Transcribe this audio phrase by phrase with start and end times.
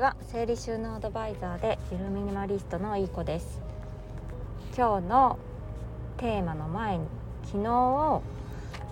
[0.00, 3.60] は整理収納アドバイザーでゆるミニマリストのいい子です。
[4.74, 5.38] 今日の
[6.16, 7.04] テーマの前に
[7.44, 8.22] 昨日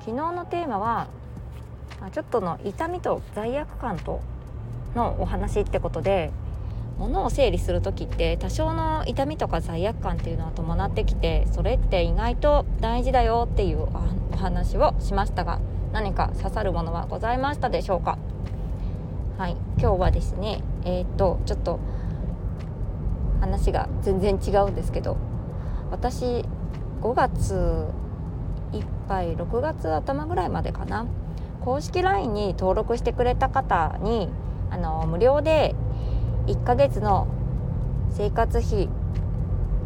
[0.00, 1.06] 昨日のテーマは
[2.12, 4.20] ちょっとの痛みと罪悪感と
[4.94, 6.30] のお話ってことで
[6.98, 13.88] 物を整理する時って多少の痛みとか罪悪感っていうのは伴ってきてそれって意外と大事だよっていう
[14.32, 15.58] お話をしましたが
[15.90, 18.18] 何か刺さるものはございましたでしょうか？
[19.38, 19.56] はい。
[19.78, 21.78] 今日はですねえっ、とちょっと
[23.40, 25.16] 話が全然違うんですけど
[25.92, 26.44] 私
[27.02, 27.86] 5月
[28.72, 31.06] いっぱい6月頭ぐらいまでかな
[31.60, 34.28] 公式 LINE に登録してくれた方に
[34.70, 35.76] あの無料で
[36.48, 37.28] 1ヶ月の
[38.10, 38.88] 生活費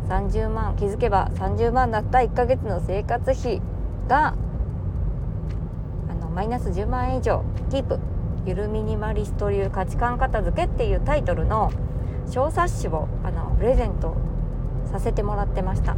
[0.09, 3.61] 30万気づけば30万だった1ヶ月の生活費
[4.09, 4.35] が
[6.09, 7.99] あのマイナス10万円以上キープ
[8.45, 11.71] ゆるミニマリスト流価値観片付けっていうタイトルの
[12.29, 14.17] 小冊子をあのプレゼント
[14.91, 15.97] させてもらってました。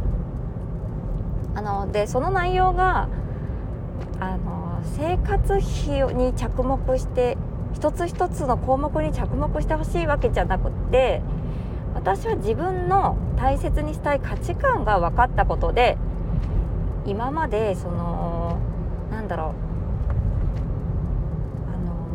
[1.55, 3.07] あのでその内容が
[4.19, 7.37] あの生活費に着目して
[7.73, 11.21] 一つ一つの項目に着目してほしいわけじゃなくって
[11.93, 15.97] 私は自分の大切にしたい価値観が分かったことで
[17.05, 18.57] 今までその
[19.11, 19.64] なんだろう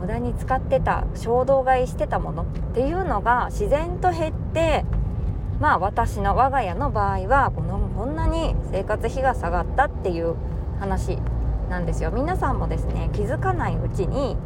[0.01, 4.85] 無駄に使ってた衝動買いしてたものっていうのが自然と減って
[5.61, 10.35] まあ私の我が家の場合はこのこんなに生活費が下がったっていう
[10.79, 11.19] 話
[11.69, 12.11] なんですよ。
[12.11, 14.39] 皆さんもですね気づかないうちに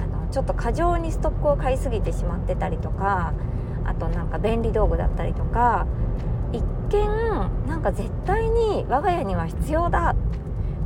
[0.00, 3.32] あのちょっと過剰にストックを買いすぎてしまってたりとか
[3.84, 5.86] あとなんか便利道具だったりとか
[6.52, 10.14] 一見なんか絶対に我が家には必要だ。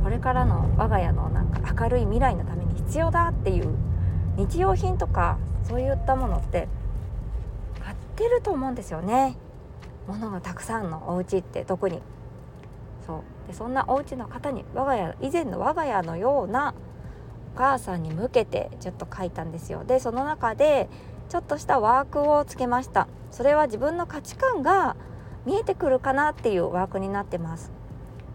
[0.03, 3.75] これからの我が家のなんか明るい未来のために必要だっていう
[4.37, 6.67] 日用品とかそういったものって
[7.83, 9.35] 買ってると思うんですよね。
[10.07, 12.01] 物がたくさんのお家って特に。
[13.05, 13.21] そう。
[13.47, 16.73] でそんなお家の方に我が家以前の我が家のような
[17.55, 19.83] お母さんに向けてちょっと書いたんですよ。
[19.83, 20.87] でその中で
[21.29, 23.07] ちょっとしたワークをつけました。
[23.31, 24.95] それは自分の価値観が
[25.45, 27.71] 見えてくるかなっていうワークになってます。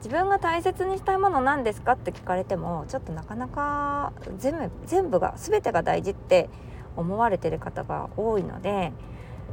[0.03, 6.51] 自分が大切にしたいもの何ですかって聞かれてもちょっとなかなか全部全部が全てが大事って
[6.97, 8.93] 思われてる方が多いので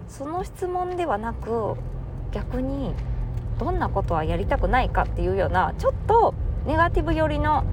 [0.08, 1.76] その質問ではなく
[2.32, 2.96] 逆に
[3.60, 6.34] どんなことはやりたくないかっていうようなちょっと
[6.66, 7.64] ネガティブ寄りの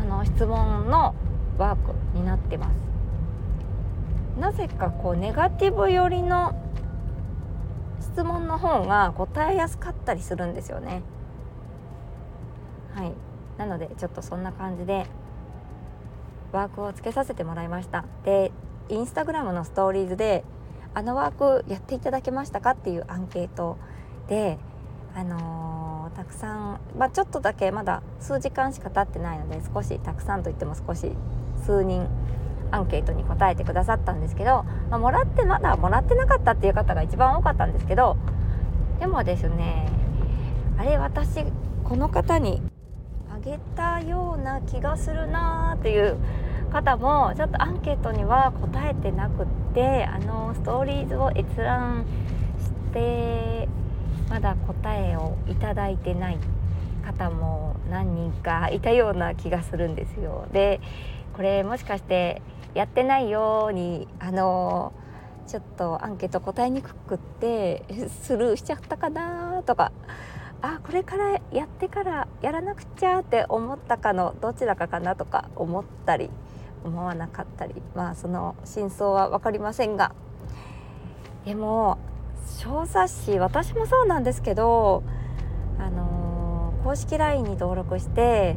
[0.00, 1.14] あの質問の
[1.56, 2.72] ワークになってます。
[4.40, 6.54] なぜかこうネガティブ寄りの
[8.00, 11.02] 質問の方が答えやすかったりするんですよね。
[12.96, 13.12] はい。
[13.58, 15.06] なのでちょっとそんな感じで
[16.52, 18.04] ワークをつけさせてもらいました。
[18.24, 18.50] で
[18.88, 20.44] インスタグラムのストーリーズで
[20.94, 23.76] あのワークやっていただけましたかっていうアンケート
[24.28, 24.58] で
[25.14, 25.86] あのー
[26.16, 31.12] たくさん、まあ、ちょっとだけまだ数時間しか経ってないので少したくさんといっても少し
[31.66, 32.08] 数人
[32.70, 38.16] アンケートに答えてくださったんですけど、まあ、もらってまだもらってなかったっていう方が一番多かったんですけど
[38.98, 39.90] でもですね
[40.78, 41.44] あれ私
[41.84, 42.62] この方に
[43.46, 46.16] げたような気がするなーっていう
[46.72, 52.04] 方もちょっとアンケートには答えてなくってあのストーリーズを閲覧
[52.58, 53.68] して
[54.28, 56.38] まだ答えをいただいてない
[57.04, 60.48] 方も何人かいたような気がするんですよ。
[60.52, 60.80] で
[61.34, 62.42] これもしかして
[62.74, 64.92] やってないようにあの
[65.46, 67.84] ちょっとアンケート答えにくくって
[68.24, 69.92] スルーしちゃったかなとか
[70.62, 76.30] あこれからやってからやらなくちゃって思ったかのどちらかかなとか思ったり
[76.84, 80.12] 思わなかったりまあその真相は分かりませんが。
[81.44, 81.98] でも
[82.58, 85.02] 小冊子私もそうなんですけど、
[85.78, 88.56] あのー、公式 LINE に登録して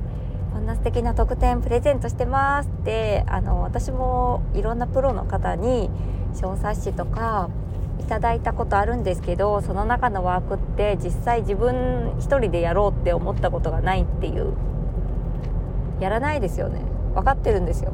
[0.52, 5.90] こんな素敵な特典プレゼントしてますって、あの、私もいろんなプロの方に
[6.34, 7.50] 小冊子とか
[8.00, 14.54] いただいたことあるんですけどその中のワークって実際自分一人でやろうって思ったことがないっていう。
[16.00, 16.82] やらないですよね。
[17.14, 17.92] 分かってるんですよ。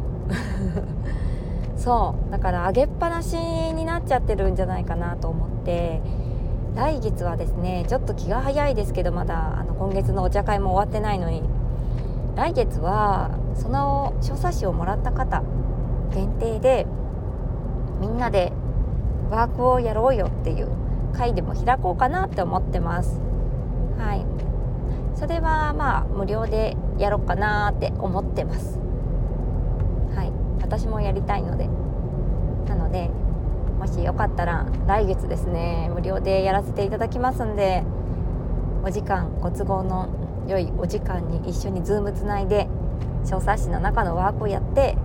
[1.76, 2.32] そう。
[2.32, 6.02] だから上げっぱなしになっちゃってるんじゃないかなと思って。
[6.76, 11.44] 来月はですねちょっと気が早いですけどまだあの今月のお茶会も終わってないのに。
[12.36, 15.42] 来月はその小冊子をもらった方
[16.14, 16.86] 限定で
[18.02, 18.52] みんなで
[19.30, 20.70] ワークをやろうよっていう
[21.14, 23.20] 会でも開こうかなって思ってます。
[23.98, 24.26] はい。
[25.18, 28.80] それはまあ無料でやろうかなって思ってます。
[30.16, 30.32] はい。
[30.62, 31.70] 私もやりたいので。
[32.68, 33.10] なので
[33.80, 37.84] もしよかったら来月ですね無料でやらせていただきますんで
[38.84, 40.10] お時間ご都合の
[40.48, 42.68] 良いお時間に一緒にズームつないで
[43.26, 44.96] 小冊子の中のワークをやって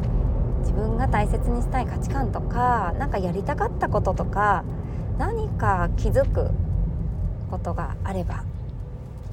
[0.61, 4.65] 自分が大切にしたい価値観とか何かやりたかったこととか
[5.19, 6.51] 何か気づく
[7.51, 8.45] ことがあれば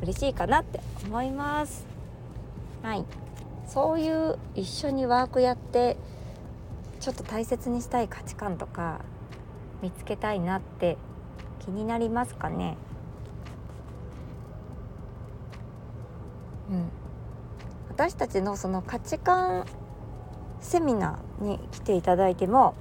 [0.01, 1.85] 嬉しいかなって思います。
[2.81, 3.05] はい。
[3.67, 5.97] そういう一緒にワークやって
[6.99, 9.01] ちょっと大切にしたい価値観とか
[9.81, 10.97] 見つけたいなって
[11.59, 12.77] 気になりますかね。
[16.71, 16.89] うん。
[17.89, 19.65] 私たちのその価値観
[20.67, 22.75] セミナーに来ていただいても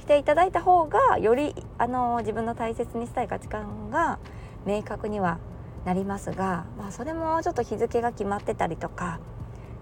[0.00, 4.18] 来ていただいた方がよりあの自分の大切にしたい価値観が
[4.66, 5.38] 明確には
[5.84, 9.20] なりますが、まあ、それもちょっと日付が決まってたりとか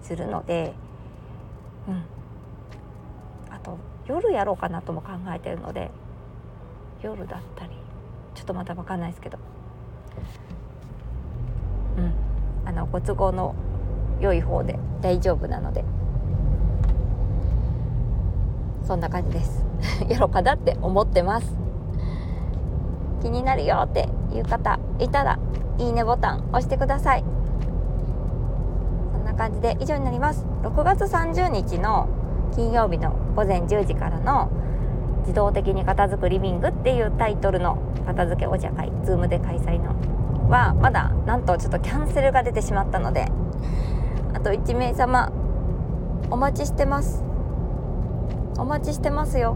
[0.03, 0.73] するので、
[1.87, 2.03] うん、
[3.51, 5.89] あと夜やろうかなとも考えてるので
[7.01, 7.71] 夜だったり
[8.35, 9.39] ちょっとまだ分かんないですけど、
[11.97, 12.13] うん、
[12.63, 13.55] あのご都合の
[14.21, 15.96] 良い方で大丈夫なので。
[18.87, 19.65] そんな感じです。
[20.07, 21.53] やろうかなって思ってます。
[23.21, 25.37] 気になるよっていう方いたら
[25.77, 27.23] いいねボタン押してください。
[29.11, 30.45] そんな感じで以上になります。
[30.63, 32.07] 6月30日の
[32.55, 34.47] 金曜日の午前10時からの
[35.21, 43.29] 自動的に片付くリビングっていうタイトルの片付けお茶会 Zoom で開催のはまだなんとちょっとキャンセルが出てしまったので
[44.33, 45.29] あと1名様
[46.31, 47.26] お待ちしてます。
[48.57, 49.55] お待ちしてますよ。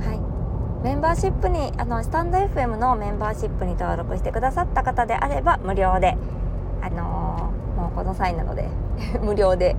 [0.00, 0.14] は
[0.82, 0.84] い。
[0.84, 6.16] メンバーシップにあのスタンド FM のメンバーシップに登録してくださった方であれば無料で
[6.82, 8.68] あのー、もうこの際なので
[9.22, 9.76] 無料で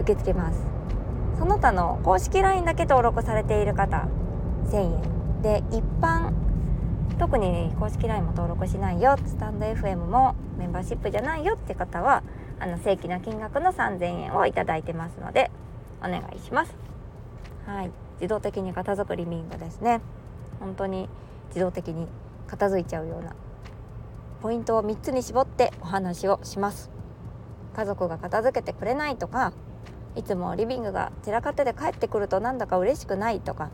[0.00, 0.62] 受け付けます。
[1.38, 4.06] その他の公式 LINE だけ登録されている方
[4.66, 5.42] 1000円。
[5.42, 6.32] で一般
[7.18, 9.16] 特に公式 LINE も登録しないよ。
[9.24, 12.22] スタンド FM もメンバーシップじゃないよって方は
[12.60, 15.50] あの正規な金額の3000円を頂いてますので
[16.00, 16.74] お願いします。
[17.66, 17.90] はい。
[18.14, 20.00] 自動的に片付くリビングですね。
[20.60, 21.08] 本当に
[21.48, 22.06] 自動的に
[22.46, 23.34] 片付いちゃうような
[24.42, 26.90] ポイントを3つに絞ってお話をします。
[27.74, 29.52] 家族が片付けてくれないとか
[30.16, 33.70] いつもリビングが散らかってて帰ってくるとなんだか嬉しくないとか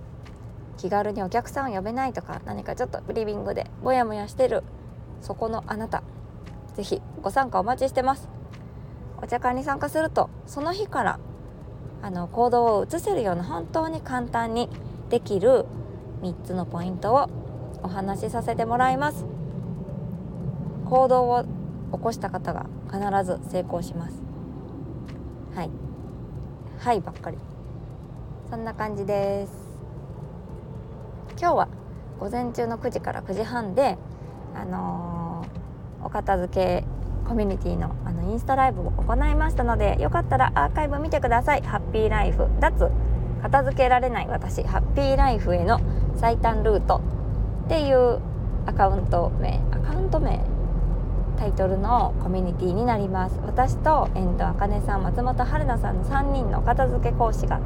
[0.77, 4.63] 気軽にお客さんを呼べないとか何かちょっとリビングでモヤモヤしてる
[5.23, 6.03] そこのあなた
[6.75, 8.29] 是非ご参加お待ちしてます。
[9.23, 11.19] お茶会に参加するとその日から
[12.05, 14.69] あの行動を移せるような本当に簡単に
[15.09, 15.65] できる
[16.21, 17.31] 3つのポイントを
[17.83, 19.25] お話しさせてもらいます。
[20.85, 24.23] 行動を起こした方が必ず成功します。
[25.55, 25.71] はい。
[26.79, 27.39] はいばっかり。
[28.51, 29.53] そんな感じです。
[31.41, 31.69] 今日は
[32.21, 33.97] 午前中の9時から9時半で
[34.55, 36.85] あのー、お片付け
[37.27, 41.63] コミュニティののインスタライブを行いましたのでよかったらアーカイブ見てください。
[41.63, 42.49] ハッピーライフ。
[42.61, 42.91] 脱
[43.43, 45.81] 片付けられない私ハッピーライフへの
[46.17, 47.03] 最短ルート
[47.67, 48.21] っていう
[48.67, 49.61] アカウント名。
[49.71, 50.41] アカウント名
[51.37, 53.39] タイトルのコミュニティになります。
[53.45, 57.61] 私と遠藤茜さん松本春菜さんの3人の片付け講師が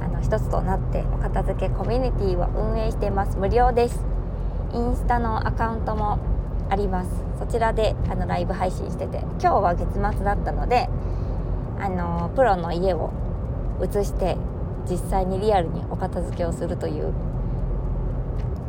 [0.00, 3.36] あの一つとなってお片付けコミュニティを運営しています。
[3.36, 4.04] 無料です。
[4.72, 6.18] インスタのアカウントも
[6.72, 7.10] あります。
[7.38, 10.88] そちらであのライブ配信してて今日は月末だったので
[11.78, 13.10] あのプロの家を
[13.82, 14.38] 移して
[14.88, 17.12] 実際にリアルにお片付けをするという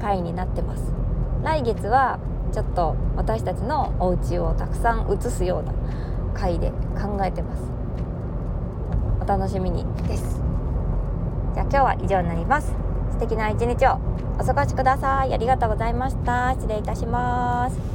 [0.02, 0.84] 回になってます。
[1.44, 2.20] 来月は
[2.52, 5.74] ちょっと私たちのお家をたくさん移すような
[6.34, 7.64] 回で考えてます。
[9.22, 10.42] お楽しみにです。
[11.54, 12.74] じゃあ今日は以上になります。
[13.12, 13.98] 素敵な一日を
[14.40, 15.34] お過ごしください。
[15.34, 16.52] ありがとうございました。
[16.56, 17.93] 失礼いたします。